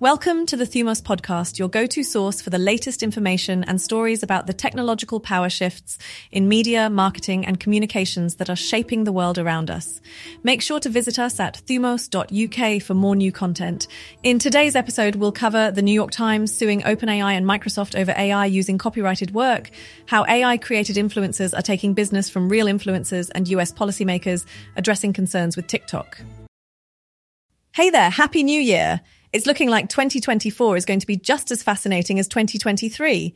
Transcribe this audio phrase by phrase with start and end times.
[0.00, 4.22] Welcome to the Thumos podcast, your go to source for the latest information and stories
[4.22, 5.98] about the technological power shifts
[6.32, 10.00] in media, marketing, and communications that are shaping the world around us.
[10.42, 13.88] Make sure to visit us at thumos.uk for more new content.
[14.22, 18.46] In today's episode, we'll cover the New York Times suing OpenAI and Microsoft over AI
[18.46, 19.68] using copyrighted work,
[20.06, 24.46] how AI created influencers are taking business from real influencers, and US policymakers
[24.76, 26.22] addressing concerns with TikTok.
[27.72, 29.02] Hey there, Happy New Year!
[29.32, 33.32] It's looking like 2024 is going to be just as fascinating as 2023.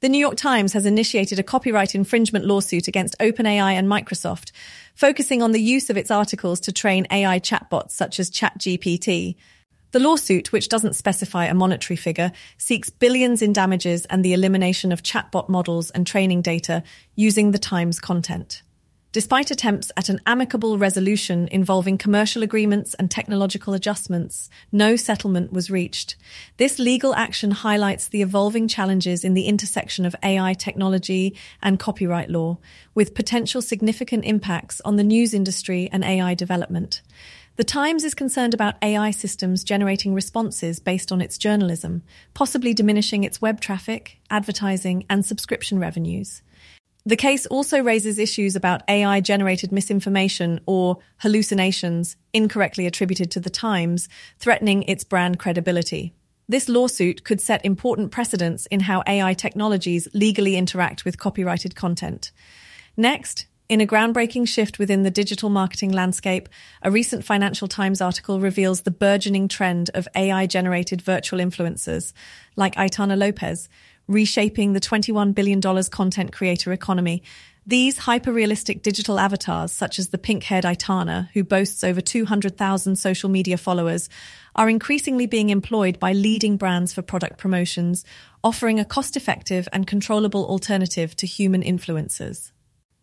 [0.00, 4.52] The New York Times has initiated a copyright infringement lawsuit against OpenAI and Microsoft,
[4.94, 9.36] focusing on the use of its articles to train AI chatbots such as ChatGPT.
[9.92, 14.92] The lawsuit, which doesn't specify a monetary figure, seeks billions in damages and the elimination
[14.92, 16.82] of chatbot models and training data
[17.16, 18.62] using the Times content.
[19.14, 25.70] Despite attempts at an amicable resolution involving commercial agreements and technological adjustments, no settlement was
[25.70, 26.16] reached.
[26.56, 32.28] This legal action highlights the evolving challenges in the intersection of AI technology and copyright
[32.28, 32.58] law,
[32.92, 37.00] with potential significant impacts on the news industry and AI development.
[37.54, 42.02] The Times is concerned about AI systems generating responses based on its journalism,
[42.34, 46.42] possibly diminishing its web traffic, advertising, and subscription revenues.
[47.06, 53.50] The case also raises issues about AI generated misinformation or hallucinations incorrectly attributed to the
[53.50, 56.14] Times, threatening its brand credibility.
[56.48, 62.32] This lawsuit could set important precedents in how AI technologies legally interact with copyrighted content.
[62.96, 66.50] Next, in a groundbreaking shift within the digital marketing landscape,
[66.82, 72.12] a recent Financial Times article reveals the burgeoning trend of AI generated virtual influencers,
[72.56, 73.70] like Aitana Lopez,
[74.06, 77.22] reshaping the $21 billion content creator economy.
[77.66, 83.56] These hyper-realistic digital avatars, such as the pink-haired Aitana, who boasts over 200,000 social media
[83.56, 84.10] followers,
[84.54, 88.04] are increasingly being employed by leading brands for product promotions,
[88.42, 92.52] offering a cost-effective and controllable alternative to human influencers.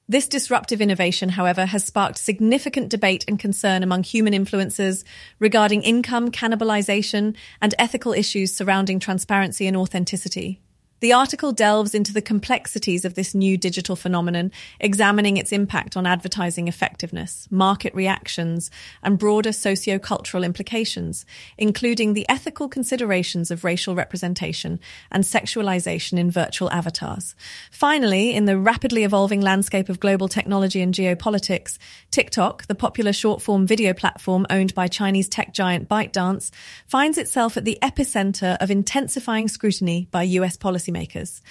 [0.08, 5.04] This disruptive innovation, however, has sparked significant debate and concern among human influencers
[5.40, 10.62] regarding income cannibalization and ethical issues surrounding transparency and authenticity.
[11.02, 16.06] The article delves into the complexities of this new digital phenomenon, examining its impact on
[16.06, 18.70] advertising effectiveness, market reactions,
[19.02, 21.26] and broader socio-cultural implications,
[21.58, 24.80] including the ethical considerations of racial representation
[25.12, 27.34] and sexualization in virtual avatars.
[27.72, 31.80] Finally, in the rapidly evolving landscape of global technology and geopolitics,
[32.12, 36.52] TikTok, the popular short-form video platform owned by Chinese tech giant ByteDance,
[36.86, 41.42] finds itself at the epicenter of intensifying scrutiny by US policy policymakers.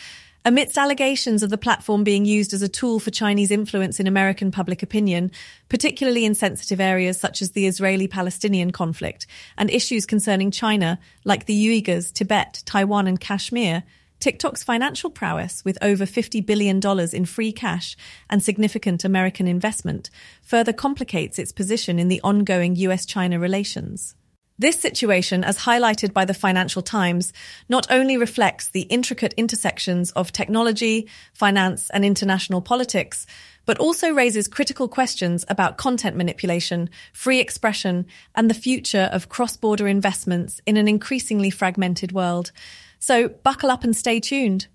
[0.42, 4.50] Amidst allegations of the platform being used as a tool for Chinese influence in American
[4.50, 5.30] public opinion,
[5.68, 9.26] particularly in sensitive areas such as the Israeli Palestinian conflict
[9.58, 13.82] and issues concerning China, like the Uyghurs, Tibet, Taiwan, and Kashmir,
[14.18, 16.80] TikTok's financial prowess, with over $50 billion
[17.12, 17.96] in free cash
[18.30, 20.08] and significant American investment,
[20.40, 24.14] further complicates its position in the ongoing US China relations.
[24.60, 27.32] This situation, as highlighted by the Financial Times,
[27.70, 33.26] not only reflects the intricate intersections of technology, finance, and international politics,
[33.64, 38.04] but also raises critical questions about content manipulation, free expression,
[38.34, 42.52] and the future of cross-border investments in an increasingly fragmented world.
[42.98, 44.66] So buckle up and stay tuned.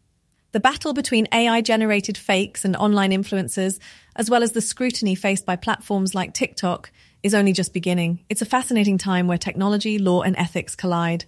[0.51, 3.77] The battle between AI generated fakes and online influencers,
[4.15, 6.89] as well as the scrutiny faced by platforms like TikTok,
[7.25, 8.23] is only just beginning.
[8.29, 11.25] It's a fascinating time where technology, law, and ethics collide.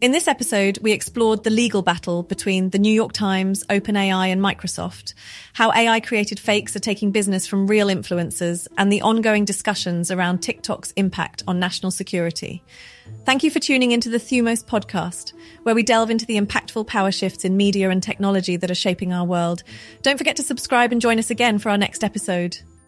[0.00, 4.40] In this episode, we explored the legal battle between the New York Times, OpenAI, and
[4.40, 5.12] Microsoft,
[5.52, 10.38] how AI created fakes are taking business from real influencers, and the ongoing discussions around
[10.38, 12.64] TikTok's impact on national security.
[13.26, 15.34] Thank you for tuning into the Thumos podcast,
[15.64, 19.12] where we delve into the impactful power shifts in media and technology that are shaping
[19.12, 19.64] our world.
[20.00, 22.56] Don't forget to subscribe and join us again for our next episode.